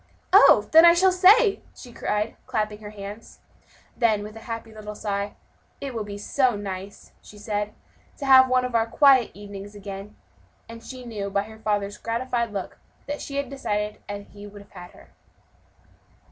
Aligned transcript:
"Oh, 0.33 0.67
then 0.71 0.83
I 0.83 0.95
shall 0.95 1.11
stay!" 1.11 1.61
she 1.75 1.93
cried, 1.93 2.35
clapping 2.47 2.79
her 2.79 2.89
hands. 2.89 3.37
Then, 3.95 4.23
with 4.23 4.35
a 4.35 4.39
happy 4.49 4.73
little 4.73 4.95
sigh, 4.95 5.35
"It 5.79 5.93
will 5.93 6.03
be 6.03 6.17
so 6.17 6.55
nice," 6.55 7.11
she 7.21 7.37
said, 7.37 7.75
"to 8.17 8.25
have 8.25 8.47
one 8.49 8.65
of 8.65 8.73
our 8.73 8.87
quiet 8.87 9.29
evenings 9.35 9.75
again." 9.75 10.15
And 10.67 10.83
she 10.83 11.05
knew, 11.05 11.29
by 11.29 11.43
her 11.43 11.59
father's 11.59 11.99
gratified 11.99 12.51
look, 12.51 12.79
that 13.05 13.21
she 13.21 13.35
had 13.35 13.47
decided 13.51 14.01
as 14.09 14.25
he 14.29 14.47
would 14.47 14.63
have 14.63 14.71
had 14.71 14.89
her. 14.93 15.09